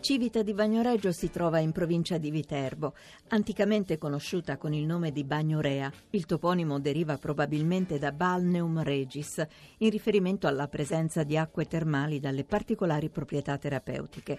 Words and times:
Civita 0.00 0.42
di 0.42 0.54
Bagnoregio 0.54 1.12
si 1.12 1.28
trova 1.28 1.58
in 1.58 1.72
provincia 1.72 2.16
di 2.16 2.30
Viterbo, 2.30 2.94
anticamente 3.28 3.98
conosciuta 3.98 4.56
con 4.56 4.72
il 4.72 4.86
nome 4.86 5.12
di 5.12 5.24
Bagnorea. 5.24 5.92
Il 6.10 6.24
toponimo 6.24 6.80
deriva 6.80 7.18
probabilmente 7.18 7.98
da 7.98 8.10
Balneum 8.10 8.82
Regis, 8.82 9.46
in 9.78 9.90
riferimento 9.90 10.46
alla 10.46 10.68
presenza 10.68 11.22
di 11.22 11.36
acque 11.36 11.66
termali 11.66 12.18
dalle 12.18 12.44
particolari 12.44 13.10
proprietà 13.10 13.58
terapeutiche. 13.58 14.38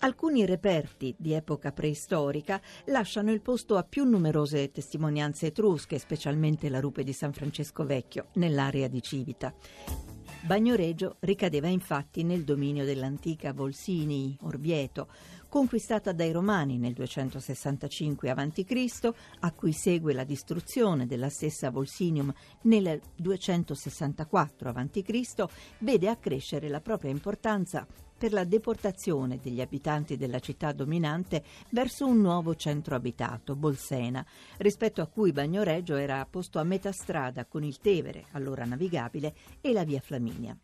Alcuni 0.00 0.44
reperti 0.44 1.14
di 1.16 1.34
epoca 1.34 1.70
preistorica 1.70 2.60
lasciano 2.86 3.30
il 3.30 3.40
posto 3.40 3.76
a 3.76 3.84
più 3.84 4.04
numerose 4.04 4.72
testimonianze 4.72 5.46
etrusche, 5.46 5.98
specialmente 5.98 6.68
la 6.68 6.80
rupe 6.80 7.04
di 7.04 7.12
San 7.12 7.32
Francesco 7.32 7.86
Vecchio, 7.86 8.26
nell'area 8.34 8.88
di 8.88 9.00
Civita. 9.00 9.54
Bagnoregio 10.46 11.16
ricadeva 11.18 11.66
infatti 11.66 12.22
nel 12.22 12.44
dominio 12.44 12.84
dell'antica 12.84 13.52
Volsinii, 13.52 14.38
Orvieto, 14.42 15.08
conquistata 15.48 16.12
dai 16.12 16.32
Romani 16.32 16.78
nel 16.78 16.92
265 16.92 18.30
a.C., 18.30 19.10
a 19.40 19.52
cui 19.52 19.72
segue 19.72 20.12
la 20.12 20.24
distruzione 20.24 21.06
della 21.06 21.28
stessa 21.28 21.70
Volsinium 21.70 22.32
nel 22.62 23.00
264 23.16 24.70
a.C., 24.70 25.44
vede 25.78 26.08
accrescere 26.08 26.68
la 26.68 26.80
propria 26.80 27.10
importanza 27.10 27.86
per 28.16 28.32
la 28.32 28.44
deportazione 28.44 29.38
degli 29.42 29.60
abitanti 29.60 30.16
della 30.16 30.40
città 30.40 30.72
dominante 30.72 31.44
verso 31.70 32.06
un 32.06 32.20
nuovo 32.20 32.54
centro 32.54 32.94
abitato, 32.94 33.54
Bolsena, 33.54 34.24
rispetto 34.58 35.02
a 35.02 35.06
cui 35.06 35.32
Bagnoregio 35.32 35.96
era 35.96 36.24
posto 36.26 36.58
a 36.58 36.64
metà 36.64 36.92
strada 36.92 37.44
con 37.44 37.62
il 37.62 37.78
Tevere, 37.78 38.26
allora 38.32 38.64
navigabile, 38.64 39.34
e 39.60 39.72
la 39.72 39.84
via 39.84 40.00
Flaminia. 40.00 40.56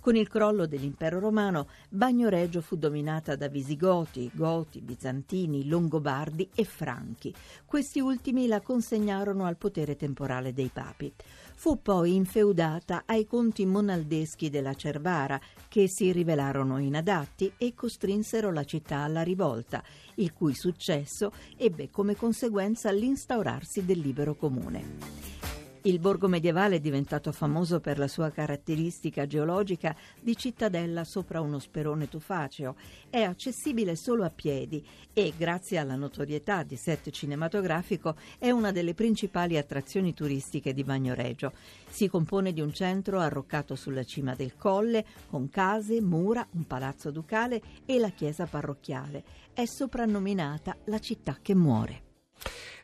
Con 0.00 0.16
il 0.16 0.28
crollo 0.28 0.66
dell'impero 0.66 1.18
romano, 1.18 1.68
Bagnoregio 1.90 2.62
fu 2.62 2.76
dominata 2.76 3.36
da 3.36 3.48
Visigoti, 3.48 4.30
Goti, 4.32 4.80
Bizantini, 4.80 5.68
Longobardi 5.68 6.48
e 6.54 6.64
Franchi. 6.64 7.34
Questi 7.66 8.00
ultimi 8.00 8.46
la 8.46 8.62
consegnarono 8.62 9.44
al 9.44 9.58
potere 9.58 9.96
temporale 9.96 10.54
dei 10.54 10.70
papi. 10.72 11.12
Fu 11.54 11.82
poi 11.82 12.14
infeudata 12.14 13.02
ai 13.04 13.26
conti 13.26 13.66
monaldeschi 13.66 14.48
della 14.48 14.72
Cervara, 14.72 15.38
che 15.68 15.86
si 15.86 16.10
rivelarono 16.12 16.78
inadatti 16.78 17.52
e 17.58 17.74
costrinsero 17.74 18.50
la 18.50 18.64
città 18.64 19.00
alla 19.00 19.22
rivolta, 19.22 19.84
il 20.14 20.32
cui 20.32 20.54
successo 20.54 21.30
ebbe 21.58 21.90
come 21.90 22.16
conseguenza 22.16 22.90
l'instaurarsi 22.90 23.84
del 23.84 23.98
libero 23.98 24.34
comune. 24.34 25.49
Il 25.84 25.98
borgo 25.98 26.28
medievale 26.28 26.76
è 26.76 26.80
diventato 26.80 27.32
famoso 27.32 27.80
per 27.80 27.98
la 27.98 28.06
sua 28.06 28.28
caratteristica 28.28 29.26
geologica 29.26 29.96
di 30.20 30.36
cittadella 30.36 31.04
sopra 31.04 31.40
uno 31.40 31.58
sperone 31.58 32.06
tufaceo. 32.06 32.76
È 33.08 33.22
accessibile 33.22 33.96
solo 33.96 34.24
a 34.24 34.30
piedi 34.30 34.86
e, 35.14 35.32
grazie 35.34 35.78
alla 35.78 35.94
notorietà 35.94 36.64
di 36.64 36.76
set 36.76 37.08
cinematografico, 37.08 38.14
è 38.38 38.50
una 38.50 38.72
delle 38.72 38.92
principali 38.92 39.56
attrazioni 39.56 40.12
turistiche 40.12 40.74
di 40.74 40.84
Bagnoregio. 40.84 41.52
Si 41.88 42.08
compone 42.08 42.52
di 42.52 42.60
un 42.60 42.74
centro 42.74 43.18
arroccato 43.18 43.74
sulla 43.74 44.04
cima 44.04 44.34
del 44.34 44.56
colle, 44.56 45.06
con 45.30 45.48
case, 45.48 46.02
mura, 46.02 46.46
un 46.50 46.66
palazzo 46.66 47.10
ducale 47.10 47.62
e 47.86 47.98
la 47.98 48.10
chiesa 48.10 48.44
parrocchiale. 48.44 49.24
È 49.54 49.64
soprannominata 49.64 50.76
la 50.84 50.98
città 50.98 51.38
che 51.40 51.54
muore. 51.54 52.09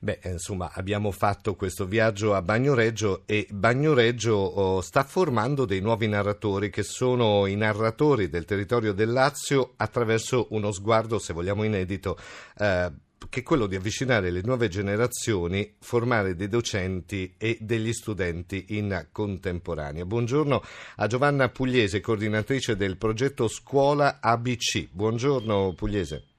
Beh, 0.01 0.21
insomma, 0.25 0.71
abbiamo 0.75 1.11
fatto 1.11 1.55
questo 1.55 1.87
viaggio 1.87 2.35
a 2.35 2.43
Bagnoreggio 2.43 3.23
e 3.27 3.47
Bagnoreggio 3.51 4.35
oh, 4.35 4.81
sta 4.81 5.05
formando 5.05 5.65
dei 5.65 5.81
nuovi 5.81 6.07
narratori 6.07 6.71
che 6.71 6.83
sono 6.83 7.47
i 7.47 7.57
narratori 7.57 8.29
del 8.29 8.45
territorio 8.45 8.93
del 8.93 9.11
Lazio 9.11 9.73
attraverso 9.77 10.49
uno 10.51 10.71
sguardo, 10.73 11.19
se 11.19 11.33
vogliamo 11.33 11.63
inedito, 11.65 12.19
eh, 12.59 12.93
che 13.31 13.41
è 13.41 13.43
quello 13.43 13.67
di 13.67 13.77
avvicinare 13.77 14.31
le 14.31 14.43
nuove 14.45 14.69
generazioni, 14.69 15.77
formare 15.81 16.35
dei 16.35 16.49
docenti 16.49 17.35
e 17.39 17.57
degli 17.61 17.93
studenti 17.93 18.67
in 18.71 19.09
contemporanea. 19.11 20.05
Buongiorno 20.05 20.63
a 20.97 21.07
Giovanna 21.07 21.49
Pugliese, 21.49 22.01
coordinatrice 22.01 22.77
del 22.77 22.99
progetto 22.99 23.49
Scuola 23.49 24.19
ABC. 24.21 24.89
Buongiorno 24.93 25.73
Pugliese. 25.75 26.36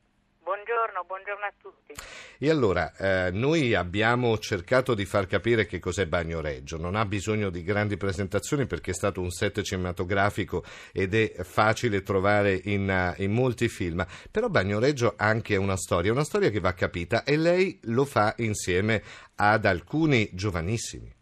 E 2.40 2.50
allora, 2.50 2.94
eh, 2.96 3.32
noi 3.32 3.74
abbiamo 3.74 4.38
cercato 4.38 4.94
di 4.94 5.06
far 5.06 5.26
capire 5.26 5.66
che 5.66 5.80
cos'è 5.80 6.06
Bagnoreggio. 6.06 6.78
Non 6.78 6.96
ha 6.96 7.06
bisogno 7.06 7.50
di 7.50 7.64
grandi 7.64 7.98
presentazioni 7.98 8.66
perché 8.66 8.92
è 8.92 8.94
stato 8.94 9.22
un 9.22 9.32
set 9.32 9.62
cinematografico 9.62 10.64
ed 10.94 11.16
è 11.16 11.44
facile 11.44 12.04
trovare 12.04 12.60
in, 12.66 13.16
uh, 13.18 13.22
in 13.22 13.32
molti 13.32 13.68
film. 13.70 14.06
Però 14.30 14.50
Bagnoreggio 14.50 15.16
ha 15.18 15.26
anche 15.26 15.56
una 15.56 15.78
storia, 15.78 16.12
una 16.12 16.24
storia 16.24 16.50
che 16.50 16.60
va 16.60 16.74
capita 16.74 17.24
e 17.24 17.38
lei 17.38 17.80
lo 17.84 18.06
fa 18.06 18.34
insieme 18.38 19.02
ad 19.36 19.66
alcuni 19.66 20.30
giovanissimi. 20.34 21.14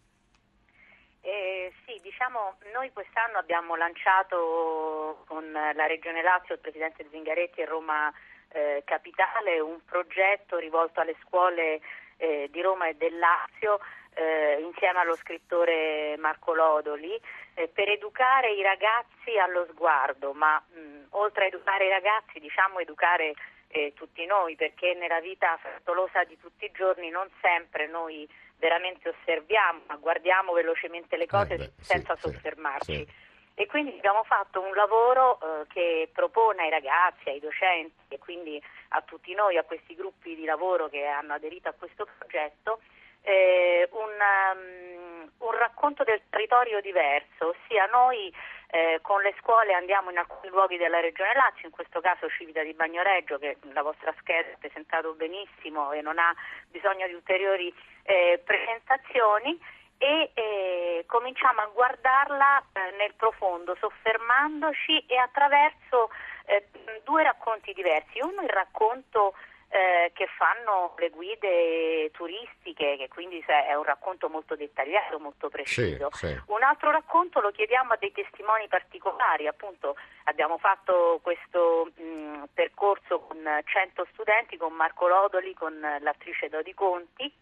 Eh, 1.22 1.72
diciamo, 2.02 2.58
noi 2.74 2.92
quest'anno 2.92 3.38
abbiamo 3.38 3.76
lanciato 3.76 5.24
con 5.28 5.50
la 5.52 5.86
Regione 5.88 6.22
Lazio, 6.22 6.56
il 6.56 6.62
Presidente 6.62 7.08
Zingaretti 7.10 7.62
e 7.62 7.66
Roma 7.66 8.12
eh, 8.56 8.84
Capitale 8.86 9.60
un 9.60 9.80
progetto 9.86 10.58
rivolto 10.58 11.02
alle 11.02 11.16
scuole 11.22 11.82
eh, 12.18 12.48
di 12.50 12.62
Roma 12.62 12.88
e 12.88 12.96
del 12.96 13.18
Lazio 13.18 13.80
eh, 14.14 14.62
insieme 14.62 15.00
allo 15.00 15.16
scrittore 15.16 16.16
Marco 16.18 16.54
Lodoli 16.54 17.20
eh, 17.54 17.68
per 17.68 17.90
educare 17.90 18.54
i 18.54 18.62
ragazzi 18.62 19.38
allo 19.38 19.68
sguardo, 19.72 20.32
ma 20.32 20.58
mh, 20.58 21.08
oltre 21.12 21.44
a 21.44 21.48
educare 21.48 21.86
i 21.86 21.90
ragazzi 21.90 22.40
diciamo 22.40 22.80
educare 22.80 23.34
eh, 23.68 23.92
tutti 23.94 24.26
noi 24.26 24.56
perché 24.56 24.94
nella 24.94 25.20
vita 25.20 25.58
frettolosa 25.58 26.24
di 26.24 26.38
tutti 26.40 26.64
i 26.64 26.72
giorni 26.72 27.10
non 27.10 27.28
sempre 27.42 27.88
noi 27.88 28.28
veramente 28.58 29.10
osserviamo, 29.10 29.82
ma 29.88 29.96
guardiamo 29.98 30.54
velocemente 30.54 31.18
le 31.18 31.28
cose 31.28 31.58
beh, 31.58 31.72
senza 31.82 32.16
sì, 32.16 32.22
soffermarci. 32.22 33.06
Sì 33.06 33.24
e 33.56 33.66
quindi 33.68 33.96
abbiamo 33.98 34.24
fatto 34.24 34.62
un 34.62 34.74
lavoro 34.74 35.40
eh, 35.40 35.68
che 35.68 36.10
propone 36.14 36.64
ai 36.64 36.70
ragazzi, 36.70 37.30
ai 37.30 37.40
docenti 37.40 37.96
e 38.10 38.20
quindi 38.20 38.62
a 38.90 39.02
tutti 39.02 39.34
noi, 39.34 39.58
a 39.58 39.64
questi 39.64 39.96
gruppi 39.96 40.36
di 40.36 40.44
lavoro 40.44 40.90
che 40.90 41.06
hanno 41.06 41.34
aderito 41.34 41.70
a 41.70 41.74
questo 41.74 42.06
progetto, 42.18 42.82
eh, 43.22 43.88
un, 43.92 44.12
um, 44.54 45.32
un, 45.38 45.52
racconto 45.52 46.04
del 46.04 46.22
territorio 46.30 46.82
diverso, 46.82 47.56
ossia 47.56 47.86
noi 47.86 48.32
eh, 48.68 49.00
con 49.02 49.22
le 49.22 49.34
scuole 49.40 49.74
andiamo 49.74 50.12
in 50.12 50.18
alcuni 50.18 50.50
luoghi 50.50 50.78
della 50.78 51.00
Regione 51.00 51.34
Lazio, 51.34 51.66
in 51.66 51.72
questo 51.74 52.02
caso 52.02 52.30
Civita 52.30 52.62
di 52.62 52.74
Bagnoreggio 52.74 53.40
che 53.40 53.58
la 53.74 53.82
vostra 53.82 54.14
scheda 54.20 54.50
è 54.50 54.58
presentato 54.60 55.14
benissimo 55.14 55.94
e 55.94 56.02
non 56.02 56.20
ha 56.20 56.36
bisogno 56.70 57.08
di 57.08 57.14
ulteriori 57.14 57.74
eh, 58.04 58.42
presentazioni 58.44 59.60
e 59.98 60.32
eh, 60.34 61.04
cominciamo 61.08 61.62
a 61.62 61.70
guardarla 61.74 62.60
eh, 62.60 62.96
nel 62.98 63.14
profondo, 63.16 63.76
soffermandoci 63.80 65.06
e 65.08 65.18
attraverso 65.18 66.10
eh, 66.46 66.68
due 67.04 67.24
racconti 67.24 67.74
diversi. 67.74 68.20
Uno 68.22 68.42
il 68.42 68.50
racconto 68.50 69.34
eh, 69.70 70.12
che 70.14 70.28
fanno 70.38 70.94
le 70.98 71.10
guide 71.10 72.10
turistiche, 72.12 72.96
che 72.98 73.08
quindi 73.10 73.44
è 73.46 73.74
un 73.74 73.84
racconto 73.84 74.30
molto 74.30 74.56
dettagliato, 74.56 75.20
molto 75.20 75.50
preciso. 75.50 76.10
Sì, 76.14 76.28
sì. 76.28 76.42
Un 76.48 76.64
altro 76.64 76.92
racconto 76.92 77.42
lo 77.42 77.52
chiediamo 77.52 77.94
a 77.94 77.98
dei 77.98 78.12
testimoni 78.12 78.68
particolari, 78.68 79.48
appunto 79.48 79.96
abbiamo 80.26 80.58
fatto 80.58 81.20
questo 81.22 81.92
mh, 81.96 82.44
percorso 82.54 83.20
con 83.20 83.38
100 83.66 84.08
studenti, 84.14 84.56
con 84.56 84.74
Marco 84.74 85.08
Lodoli, 85.08 85.54
con 85.54 85.78
l'attrice 86.00 86.48
Dodi 86.48 86.74
Conti 86.74 87.34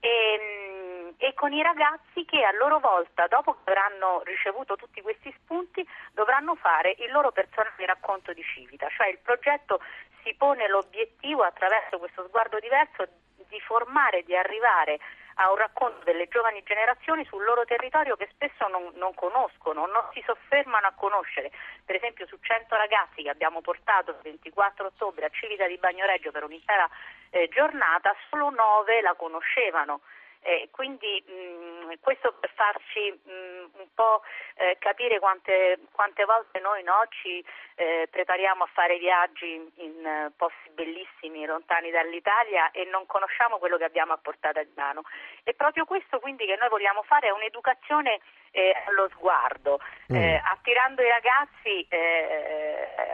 e, 0.00 0.38
mm, 0.40 0.79
e, 1.20 1.34
con 1.34 1.52
i 1.52 1.62
ragazzi 1.62 2.24
che 2.24 2.42
a 2.44 2.52
loro 2.52 2.78
volta, 2.78 3.26
dopo 3.26 3.52
che 3.52 3.70
avranno 3.70 4.22
ricevuto 4.24 4.76
tutti 4.76 5.02
questi 5.02 5.30
spunti, 5.42 5.86
dovranno 6.12 6.54
fare 6.54 6.96
il 6.98 7.12
loro 7.12 7.30
personale 7.30 7.84
racconto 7.84 8.32
di 8.32 8.42
Civita, 8.42 8.88
cioè 8.88 9.08
il 9.08 9.18
progetto 9.18 9.80
si 10.24 10.34
pone 10.34 10.66
l'obiettivo 10.66 11.42
attraverso 11.42 11.98
questo 11.98 12.26
sguardo 12.26 12.58
diverso 12.58 13.06
di 13.48 13.60
formare, 13.60 14.22
di 14.22 14.34
arrivare 14.34 14.98
a 15.34 15.50
un 15.50 15.56
racconto 15.56 16.04
delle 16.04 16.28
giovani 16.28 16.62
generazioni 16.64 17.24
sul 17.26 17.44
loro 17.44 17.64
territorio 17.64 18.16
che 18.16 18.28
spesso 18.32 18.66
non, 18.68 18.90
non, 18.94 19.14
conoscono, 19.14 19.86
non 19.86 20.08
si 20.12 20.22
soffermano 20.24 20.86
a 20.86 20.92
conoscere. 20.92 21.50
Per 21.84 21.96
esempio 21.96 22.26
su 22.26 22.38
100 22.40 22.74
ragazzi 22.76 23.22
che 23.22 23.30
abbiamo 23.30 23.60
portato 23.60 24.10
il 24.10 24.18
24 24.22 24.86
ottobre 24.86 25.26
a 25.26 25.30
Civita 25.30 25.66
di 25.66 25.76
Bagnoreggio 25.76 26.30
per 26.30 26.44
un'intera 26.44 26.88
eh, 27.30 27.48
giornata, 27.48 28.14
solo 28.28 28.50
9 28.50 29.00
la 29.02 29.14
conoscevano. 29.14 30.00
Eh, 30.42 30.68
quindi 30.70 31.22
mh, 31.26 32.00
questo 32.00 32.32
per 32.40 32.50
farci 32.54 33.12
mh, 33.12 33.78
un 33.78 33.88
po' 33.94 34.22
eh, 34.56 34.76
capire 34.78 35.18
quante, 35.18 35.78
quante, 35.92 36.24
volte 36.24 36.60
noi 36.60 36.82
no, 36.82 37.04
ci 37.10 37.44
eh, 37.74 38.08
prepariamo 38.10 38.64
a 38.64 38.70
fare 38.72 38.98
viaggi 38.98 39.54
in 39.76 40.00
uh, 40.02 40.32
posti 40.36 40.70
bellissimi 40.72 41.44
lontani 41.44 41.90
dall'Italia 41.90 42.70
e 42.70 42.84
non 42.84 43.04
conosciamo 43.04 43.58
quello 43.58 43.76
che 43.76 43.84
abbiamo 43.84 44.14
a 44.14 44.18
portata 44.18 44.62
di 44.62 44.72
mano. 44.76 45.02
E 45.44 45.52
proprio 45.52 45.84
questo 45.84 46.18
quindi 46.20 46.46
che 46.46 46.56
noi 46.58 46.70
vogliamo 46.70 47.02
fare 47.02 47.28
è 47.28 47.32
un'educazione 47.32 48.20
eh, 48.50 48.72
allo 48.86 49.08
sguardo, 49.10 49.78
mm. 50.12 50.36
attirando 50.42 51.02
i 51.02 51.08
ragazzi 51.08 51.86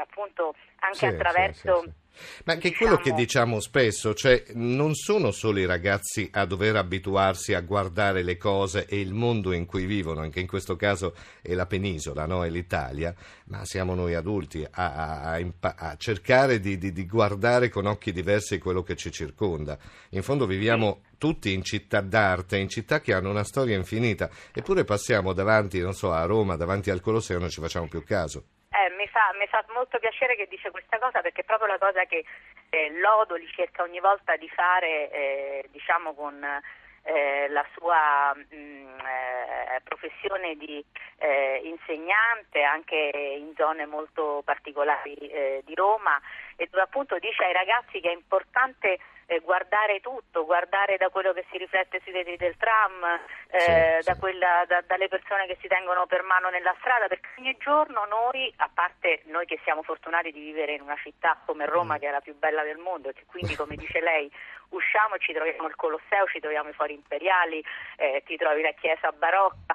appunto 0.01 0.55
anche 0.81 0.97
sì, 0.97 1.07
attraverso... 1.07 1.81
Sì, 1.81 1.91
sì, 1.91 2.05
Ma 2.45 2.57
che 2.57 2.75
quello 2.75 2.97
che 2.97 3.13
diciamo 3.13 3.61
spesso, 3.61 4.15
cioè 4.15 4.43
non 4.55 4.95
sono 4.95 5.31
solo 5.31 5.59
i 5.59 5.67
ragazzi 5.67 6.29
a 6.33 6.45
dover 6.45 6.77
abituarsi 6.77 7.55
a 7.55 7.61
guardare 7.61 8.23
le 8.23 8.37
cose 8.37 8.87
e 8.87 9.01
il 9.01 9.13
mondo 9.13 9.53
in 9.53 9.67
cui 9.67 9.87
vivono, 9.87 10.21
anche 10.21 10.41
in 10.41 10.47
questo 10.47 10.77
caso 10.77 11.15
è 11.43 11.55
la 11.55 11.67
penisola, 11.67 12.27
no? 12.27 12.45
è 12.45 12.51
l'Italia, 12.51 13.15
ma 13.47 13.65
siamo 13.65 13.95
noi 13.95 14.15
adulti 14.15 14.67
a, 14.69 14.93
a, 14.93 15.33
a, 15.33 15.75
a 15.77 15.97
cercare 15.97 16.61
di, 16.61 16.79
di, 16.79 16.93
di, 16.93 17.07
guardare 17.07 17.69
con 17.69 17.87
occhi 17.87 18.13
diversi 18.13 18.59
quello 18.59 18.83
che 18.83 18.97
ci 18.97 19.11
circonda. 19.11 19.79
In 20.11 20.23
fondo 20.23 20.47
viviamo 20.47 21.03
tutti 21.19 21.53
in 21.53 21.63
città 21.63 22.01
d'arte, 22.01 22.59
in 22.59 22.69
città 22.69 23.01
che 23.01 23.13
hanno 23.13 23.31
una 23.31 23.45
storia 23.45 23.77
infinita, 23.77 24.31
eppure 24.53 24.85
passiamo 24.85 25.33
davanti, 25.33 25.81
non 25.81 25.93
so, 25.93 26.13
a 26.13 26.25
Roma, 26.25 26.57
davanti 26.57 26.91
al 26.91 27.01
Colosseo, 27.01 27.39
non 27.39 27.51
ci 27.51 27.61
facciamo 27.61 27.89
più 27.89 28.03
caso. 28.05 28.45
Eh, 28.69 28.95
mi, 28.97 29.09
fa, 29.63 29.65
molto 29.73 29.99
piacere 29.99 30.37
che 30.37 30.47
dice 30.49 30.71
questa 30.71 30.99
cosa 30.99 31.21
perché 31.21 31.41
è 31.41 31.45
proprio 31.45 31.69
la 31.69 31.79
cosa 31.79 32.05
che 32.05 32.25
eh, 32.71 32.91
Lodoli 32.99 33.47
cerca 33.49 33.83
ogni 33.83 34.01
volta 34.01 34.37
di 34.37 34.49
fare, 34.49 35.11
eh, 35.11 35.69
diciamo 35.71 36.15
con 36.15 36.43
eh, 37.03 37.49
la 37.49 37.65
sua 37.77 38.35
mh, 38.35 38.55
mm, 38.55 38.99
eh, 38.99 39.81
professione 39.85 40.57
di 40.57 40.85
eh, 41.19 41.61
insegnante 41.65 42.63
anche 42.63 43.11
in 43.15 43.55
zone 43.57 43.87
molto 43.87 44.43
particolari 44.45 45.63
di 45.65 45.75
Roma 45.75 46.21
e 46.57 46.69
dove 46.71 46.83
appunto 46.83 47.19
dice 47.19 47.45
ai 47.45 47.53
ragazzi 47.53 48.01
che 48.01 48.11
è 48.11 48.13
importante 48.13 48.99
eh, 49.27 49.41
guardare 49.41 50.01
tutto, 50.01 50.45
guardare 50.45 50.97
da 50.97 51.09
quello 51.09 51.33
che 51.33 51.45
si 51.51 51.59
riflette 51.59 52.01
sui 52.03 52.13
vetri 52.13 52.37
del 52.37 52.57
tram, 52.57 53.05
eh, 53.51 53.99
sì, 54.01 54.07
da 54.07 54.17
quella, 54.17 54.65
da, 54.67 54.83
dalle 54.87 55.09
persone 55.09 55.47
che 55.47 55.59
si 55.61 55.67
tengono 55.67 56.07
per 56.07 56.23
mano 56.23 56.49
nella 56.49 56.75
strada, 56.79 57.09
perché 57.09 57.29
ogni 57.39 57.57
giorno 57.59 58.05
noi, 58.07 58.53
a 58.59 58.71
parte 58.73 59.23
noi 59.27 59.45
che 59.47 59.59
siamo 59.65 59.83
fortunati 59.83 60.31
di 60.31 60.41
vivere 60.41 60.75
in 60.75 60.81
una 60.81 60.97
città 60.97 61.41
come 61.45 61.67
Roma, 61.67 61.97
mm. 61.97 61.99
che 61.99 62.09
è 62.09 62.11
la 62.11 62.21
più 62.21 62.37
bella 62.37 62.63
del 62.63 62.79
mondo, 62.79 63.09
e 63.09 63.13
che 63.15 63.25
quindi, 63.27 63.57
come 63.57 63.75
dice 63.75 64.01
lei, 64.01 64.31
usciamo 64.71 65.17
e 65.17 65.19
ci 65.19 65.33
troviamo 65.33 65.67
il 65.67 65.75
Colosseo, 65.75 66.27
ci 66.27 66.41
troviamo 66.41 66.69
i 66.69 66.75
fori 66.75 66.95
imperiali, 66.95 67.63
eh, 67.97 68.23
ti 68.25 68.37
trovi 68.37 68.63
la 68.63 68.73
chiesa 68.73 69.11
barocca 69.11 69.75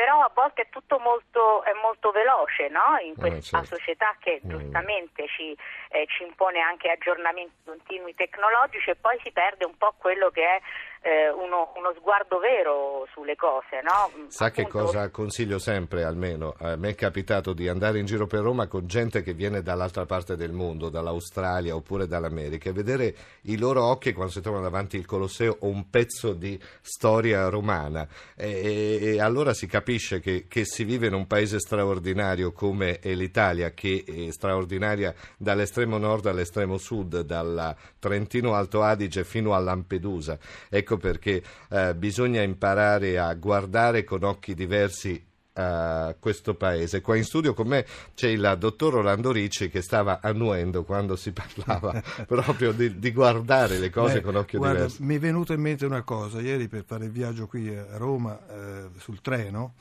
però 0.00 0.22
a 0.22 0.30
volte 0.34 0.62
è 0.62 0.68
tutto 0.70 0.98
molto, 0.98 1.62
è 1.62 1.72
molto 1.82 2.10
veloce 2.10 2.72
no? 2.72 2.96
in 3.04 3.12
eh, 3.12 3.20
questa 3.20 3.60
eh, 3.60 3.60
certo. 3.60 3.76
società 3.76 4.16
che 4.18 4.40
mm. 4.40 4.48
giustamente 4.48 5.26
ci, 5.28 5.54
eh, 5.90 6.06
ci, 6.08 6.22
impone 6.22 6.58
anche 6.60 6.88
aggiornamenti 6.88 7.52
continui 7.66 8.14
tecnologici 8.14 8.88
e 8.88 8.96
poi 8.96 9.20
si 9.22 9.30
perde 9.30 9.66
un 9.66 9.76
po' 9.76 9.92
quello 9.98 10.30
che 10.30 10.40
è 10.40 10.60
eh, 11.02 11.30
uno, 11.30 11.72
uno, 11.76 11.94
sguardo 11.98 12.38
vero 12.38 13.06
sulle 13.12 13.36
cose. 13.36 13.80
No? 13.82 14.28
Sa 14.28 14.46
Appunto... 14.46 14.62
che 14.62 14.68
cosa 14.68 15.10
consiglio 15.10 15.58
sempre, 15.58 16.04
almeno 16.04 16.54
a 16.58 16.76
me 16.76 16.90
è 16.90 16.94
capitato 16.94 17.52
di 17.52 17.68
andare 17.68 17.98
in 17.98 18.06
giro 18.06 18.26
per 18.26 18.40
Roma 18.40 18.66
con 18.66 18.86
gente 18.86 19.22
che 19.22 19.32
viene 19.32 19.62
dall'altra 19.62 20.04
parte 20.04 20.36
del 20.36 20.52
mondo, 20.52 20.88
dall'Australia 20.90 21.74
oppure 21.74 22.06
dall'America, 22.06 22.68
e 22.68 22.72
vedere 22.72 23.14
i 23.42 23.58
loro 23.58 23.84
occhi 23.84 24.12
quando 24.12 24.32
si 24.32 24.40
trovano 24.40 24.64
davanti 24.64 24.96
il 24.96 25.06
Colosseo 25.06 25.56
o 25.60 25.68
un 25.68 25.88
pezzo 25.88 26.32
di 26.32 26.58
storia 26.80 27.48
romana. 27.48 28.06
E, 28.36 29.14
e 29.14 29.20
allora 29.20 29.54
si 29.54 29.66
capisce 29.66 29.89
che, 29.98 30.46
che, 30.46 30.64
si 30.64 30.84
vive 30.84 31.08
in 31.08 31.14
un 31.14 31.26
paese 31.26 31.58
straordinario 31.58 32.52
come 32.52 32.98
è 33.00 33.12
l'Italia, 33.14 33.72
che 33.72 34.04
è 34.06 34.30
straordinaria 34.30 35.14
dall'estremo 35.36 35.98
nord 35.98 36.26
all'estremo 36.26 36.78
sud, 36.78 37.20
dal 37.22 37.74
Trentino 37.98 38.54
Alto 38.54 38.82
Adige 38.82 39.24
fino 39.24 39.54
a 39.54 39.58
Lampedusa. 39.58 40.38
Ecco 40.68 40.96
perché 40.96 41.42
eh, 41.70 41.94
bisogna 41.94 42.42
imparare 42.42 43.18
a 43.18 43.34
guardare 43.34 44.04
con 44.04 44.22
occhi 44.22 44.54
diversi 44.54 45.28
a 45.60 46.14
questo 46.18 46.54
paese. 46.54 47.00
Qua 47.00 47.16
in 47.16 47.24
studio 47.24 47.54
con 47.54 47.66
me 47.66 47.86
c'è 48.14 48.28
il 48.28 48.56
dottor 48.58 48.96
Orlando 48.96 49.32
Ricci 49.32 49.68
che 49.68 49.82
stava 49.82 50.20
annuendo 50.22 50.84
quando 50.84 51.16
si 51.16 51.32
parlava 51.32 52.02
proprio 52.26 52.72
di, 52.72 52.98
di 52.98 53.12
guardare 53.12 53.78
le 53.78 53.90
cose 53.90 54.14
Beh, 54.14 54.20
con 54.22 54.36
occhio 54.36 54.58
guarda, 54.58 54.76
diverso. 54.76 55.02
Mi 55.02 55.16
è 55.16 55.18
venuta 55.18 55.52
in 55.52 55.60
mente 55.60 55.84
una 55.84 56.02
cosa, 56.02 56.40
ieri 56.40 56.68
per 56.68 56.84
fare 56.84 57.04
il 57.04 57.10
viaggio 57.10 57.46
qui 57.46 57.68
a 57.76 57.96
Roma 57.96 58.38
eh, 58.48 58.88
sul 58.98 59.20
treno 59.20 59.74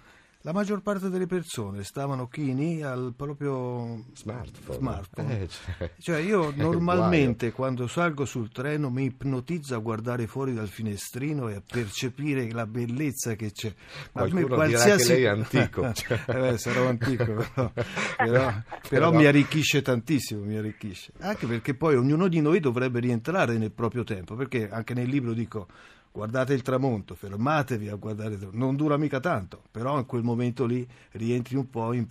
la 0.44 0.54
maggior 0.54 0.82
parte 0.82 1.10
delle 1.10 1.26
persone 1.26 1.84
stavano 1.84 2.30
chini 2.30 2.82
al 2.82 3.14
proprio 3.14 4.06
smartphone. 4.14 4.78
smartphone. 4.78 5.42
Eh, 5.42 5.48
cioè, 5.50 5.92
cioè, 6.00 6.18
io 6.20 6.52
normalmente 6.56 7.52
quando 7.52 7.88
salgo 7.88 8.24
sul 8.24 8.50
treno 8.50 8.90
mi 8.90 9.04
ipnotizzo 9.04 9.76
a 9.76 9.80
guardare 9.80 10.28
fuori 10.28 10.54
dal 10.54 10.70
finestrino 10.70 11.50
e 11.50 11.56
a 11.56 11.62
percepire 11.66 12.50
la 12.52 12.66
bellezza 12.66 13.36
che 13.36 13.52
c'è. 13.52 13.74
Ma 14.14 14.22
Qualcuno 14.22 14.48
me, 14.48 14.56
qualsiasi... 14.56 14.88
dirà 14.88 14.98
che 14.98 15.14
lei 15.14 15.24
è 15.24 15.28
antico. 15.28 15.86
eh, 16.54 16.58
sarò 16.58 16.88
antico, 16.88 17.26
però, 17.26 17.72
però, 18.16 18.54
però 18.88 19.12
mi 19.12 19.26
arricchisce 19.26 19.82
tantissimo, 19.82 20.46
mi 20.46 20.56
arricchisce. 20.56 21.12
Anche 21.20 21.48
perché 21.48 21.74
poi 21.74 21.96
ognuno 21.96 22.30
di 22.30 22.40
noi 22.40 22.62
dovrebbe 22.62 23.02
rientrare 23.02 23.58
nel 23.58 23.72
proprio 23.72 24.06
tempo, 24.06 24.36
perché 24.36 24.70
anche 24.70 24.94
nel 24.94 25.10
libro 25.10 25.34
dico 25.34 25.68
guardate 26.12 26.54
il 26.54 26.62
tramonto, 26.62 27.16
fermatevi 27.16 27.90
a 27.90 27.96
guardare 27.96 28.34
il 28.34 28.40
tramonto. 28.40 28.66
Non 28.66 28.76
dura 28.76 28.98
mica 28.98 29.20
tanto, 29.20 29.64
però 29.72 29.98
in 29.98 30.06
quel 30.06 30.24
momento 30.24 30.66
lì 30.66 30.88
rientri 31.12 31.56
un 31.56 31.70
po' 31.70 31.94
in 31.94 32.08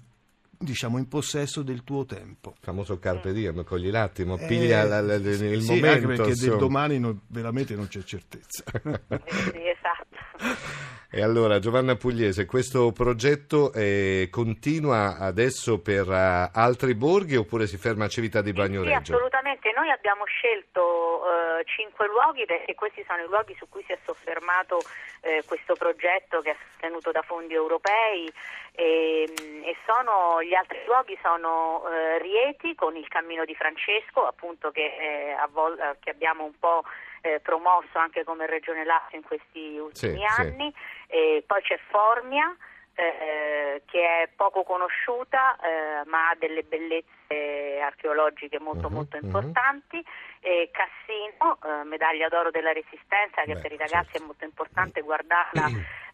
diciamo 0.59 0.99
in 0.99 1.07
possesso 1.07 1.63
del 1.63 1.85
tuo 1.85 2.05
tempo. 2.05 2.51
Il 2.51 2.63
famoso 2.63 2.99
carpe 2.99 3.33
diem, 3.33 3.63
cogli 3.65 3.91
l'attimo, 3.91 4.37
eh, 4.37 4.47
piglia 4.47 4.83
la, 4.83 5.01
la, 5.01 5.17
la, 5.19 5.29
il 5.31 5.63
sì, 5.63 5.69
momento. 5.69 5.87
Anche 5.87 6.07
perché 6.07 6.29
insomma. 6.31 6.51
del 6.51 6.59
domani 6.59 6.99
non, 6.99 7.21
veramente 7.29 7.75
non 7.77 7.87
c'è 7.87 8.03
certezza. 8.03 8.65
sì, 8.75 9.61
esatto. 9.69 10.17
E 11.11 11.23
allora 11.23 11.59
Giovanna 11.59 11.97
Pugliese, 11.97 12.45
questo 12.45 12.93
progetto 12.93 13.73
eh, 13.73 14.29
continua 14.31 15.17
adesso 15.17 15.81
per 15.81 16.07
uh, 16.07 16.51
altri 16.53 16.95
borghi 16.95 17.35
oppure 17.35 17.67
si 17.67 17.79
ferma 17.79 18.05
a 18.05 18.09
Civita 18.09 18.43
di 18.43 18.53
Bagnoregio? 18.53 19.05
Sì, 19.05 19.13
assolutamente. 19.13 19.73
Noi 19.75 19.89
abbiamo 19.89 20.27
scelto 20.27 20.83
uh, 21.25 21.65
cinque 21.65 22.09
luoghi 22.09 22.45
perché 22.45 22.75
questi 22.75 23.03
sono 23.09 23.23
i 23.23 23.27
luoghi 23.27 23.57
su 23.59 23.67
cui 23.71 23.83
si 23.87 23.93
è 23.93 23.99
soffermato 24.05 24.81
eh, 25.23 25.43
questo 25.47 25.73
progetto 25.77 26.43
che 26.43 26.51
è 26.51 26.57
sostenuto 26.69 27.11
da 27.11 27.23
fondi 27.23 27.55
europei 27.55 28.31
e, 28.73 29.23
e 29.65 29.77
sono, 29.87 30.43
gli 30.43 30.55
altri 30.55 30.79
luoghi 30.85 31.19
sono 31.23 31.85
uh, 31.85 32.21
Rieti 32.21 32.75
con 32.75 32.97
il 32.97 33.09
Cammino 33.09 33.47
di 33.47 33.55
Francesco, 33.55 34.27
appunto 34.27 34.71
che, 34.71 35.35
vol- 35.53 35.97
che 36.01 36.11
abbiamo 36.11 36.45
un 36.45 36.59
po' 36.59 36.85
promosso 37.43 37.99
anche 37.99 38.23
come 38.23 38.47
Regione 38.47 38.85
Lazio 38.85 39.19
in 39.19 39.25
questi 39.25 39.77
ultimi 39.77 40.19
sì, 40.19 40.41
anni, 40.41 40.73
sì. 40.73 40.98
Poi 41.47 41.63
c'è 41.63 41.79
Formia 41.89 42.55
eh, 42.99 43.83
che 43.87 44.23
è 44.23 44.29
poco 44.35 44.65
conosciuta 44.65 45.57
eh, 45.57 46.05
ma 46.07 46.31
ha 46.31 46.37
delle 46.37 46.65
bellezze 46.65 47.79
archeologiche 47.81 48.59
molto 48.59 48.89
uh-huh, 48.89 48.93
molto 48.93 49.17
importanti 49.17 49.97
uh-huh. 49.97 50.03
e 50.41 50.71
Cassino, 50.73 51.59
eh, 51.63 51.85
medaglia 51.85 52.29
d'oro 52.29 52.51
della 52.51 52.73
Resistenza 52.73 53.43
che 53.45 53.55
Beh, 53.55 53.61
per 53.61 53.73
i 53.73 53.77
ragazzi 53.77 54.11
certo. 54.11 54.23
è 54.23 54.27
molto 54.27 54.45
importante 54.45 55.01
guardarla 55.03 55.69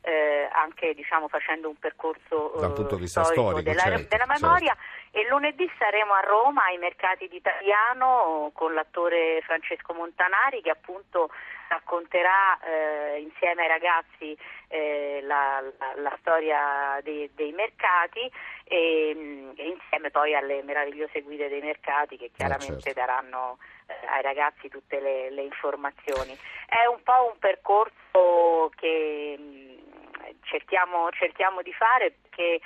eh, 0.04 0.48
anche 0.52 0.92
diciamo, 0.92 1.28
facendo 1.28 1.68
un 1.68 1.78
percorso 1.78 2.52
dal 2.60 2.74
punto 2.74 2.96
di 2.96 3.02
vista 3.02 3.24
storico, 3.24 3.62
della, 3.62 3.80
certo, 3.80 4.06
della 4.08 4.26
memoria 4.26 4.74
certo. 4.76 5.03
E 5.16 5.28
lunedì 5.28 5.70
saremo 5.78 6.12
a 6.12 6.20
Roma 6.20 6.64
ai 6.64 6.76
mercati 6.78 7.28
d'italiano 7.28 8.50
con 8.52 8.74
l'attore 8.74 9.40
Francesco 9.42 9.94
Montanari 9.94 10.60
che 10.60 10.70
appunto 10.70 11.30
racconterà 11.68 12.58
eh, 12.58 13.20
insieme 13.20 13.62
ai 13.62 13.68
ragazzi 13.68 14.36
eh, 14.66 15.20
la, 15.22 15.62
la, 15.78 15.92
la, 16.00 16.16
storia 16.18 16.98
dei, 17.04 17.30
dei 17.32 17.52
mercati 17.52 18.28
e, 18.64 19.52
e, 19.54 19.68
insieme 19.68 20.10
poi 20.10 20.34
alle 20.34 20.64
meravigliose 20.64 21.22
guide 21.22 21.48
dei 21.48 21.60
mercati 21.60 22.16
che 22.16 22.32
chiaramente 22.34 22.80
certo. 22.80 22.98
daranno 22.98 23.58
eh, 23.86 24.06
ai 24.08 24.22
ragazzi 24.22 24.68
tutte 24.68 24.98
le, 24.98 25.30
le, 25.30 25.42
informazioni. 25.42 26.36
È 26.66 26.86
un 26.86 27.00
po' 27.04 27.30
un 27.32 27.38
percorso 27.38 28.72
che 28.74 29.36
mh, 29.38 30.40
cerchiamo, 30.42 31.08
cerchiamo, 31.12 31.62
di 31.62 31.72
fare 31.72 32.14
perché 32.20 32.54
eh, 32.54 32.60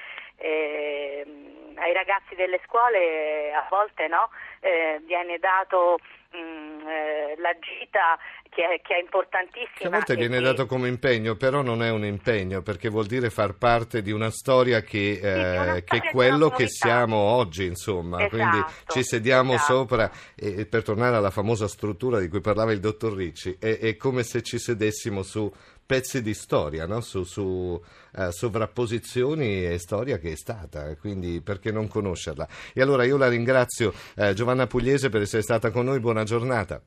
ai 1.89 1.95
ragazzi 1.95 2.35
delle 2.35 2.61
scuole 2.67 3.53
a 3.53 3.67
volte 3.71 4.07
no, 4.09 4.29
eh, 4.61 5.01
viene 5.07 5.39
dato 5.39 5.99
mh, 6.33 6.87
eh, 6.87 7.35
la 7.39 7.57
gita 7.59 8.19
che 8.51 8.65
è, 8.65 8.81
che 8.81 8.97
è 8.97 9.01
importantissima. 9.01 9.89
A 9.89 9.91
volte 9.91 10.17
viene 10.17 10.37
che... 10.37 10.43
dato 10.43 10.67
come 10.67 10.89
impegno, 10.89 11.37
però 11.37 11.63
non 11.63 11.83
è 11.83 11.91
un 11.91 12.05
impegno 12.05 12.63
perché 12.63 12.89
vuol 12.89 13.07
dire 13.07 13.31
far 13.31 13.55
parte 13.57 14.03
di 14.03 14.11
una 14.11 14.31
storia 14.31 14.83
che, 14.83 15.21
eh, 15.23 15.75
sì, 15.77 15.85
che 15.85 15.97
è 15.97 16.11
quello 16.11 16.51
che 16.51 16.69
siamo 16.69 17.17
oggi, 17.17 17.65
insomma. 17.65 18.19
Esatto, 18.19 18.37
Quindi 18.37 18.65
ci 18.87 19.03
sediamo 19.03 19.55
esatto. 19.55 19.73
sopra 19.73 20.11
e, 20.35 20.67
per 20.67 20.83
tornare 20.83 21.17
alla 21.17 21.31
famosa 21.31 21.69
struttura 21.69 22.19
di 22.19 22.29
cui 22.29 22.41
parlava 22.41 22.73
il 22.73 22.81
dottor 22.81 23.15
Ricci, 23.15 23.57
è, 23.59 23.79
è 23.79 23.97
come 23.97 24.23
se 24.23 24.43
ci 24.43 24.59
sedessimo 24.59 25.23
su 25.23 25.51
pezzi 25.89 26.21
di 26.21 26.35
storia, 26.35 26.85
no? 26.85 27.01
su, 27.01 27.25
su 27.25 27.43
uh, 27.43 28.31
sovrapposizioni 28.31 29.65
e 29.65 29.79
storia 29.79 30.19
che 30.19 30.33
è 30.33 30.37
stata, 30.37 30.95
quindi 30.97 31.41
perché 31.41 31.73
non 31.73 31.89
conoscerla? 31.89 32.47
E 32.75 32.83
allora 32.83 33.05
io 33.05 33.17
la 33.17 33.27
ringrazio 33.27 33.95
uh, 34.17 34.35
Giovanna 34.35 34.67
Pugliese 34.67 35.09
per 35.09 35.23
essere 35.23 35.41
stata 35.41 35.71
con 35.71 35.87
noi, 35.87 35.99
buona 35.99 36.25
giornata. 36.25 36.83